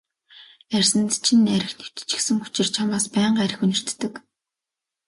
Арьсанд 0.75 1.11
чинь 1.25 1.51
архи 1.57 1.75
нэвччихсэн 1.83 2.37
учир 2.45 2.67
чамаас 2.75 3.05
байнга 3.13 3.41
архи 3.45 3.61
үнэртдэг. 3.65 4.13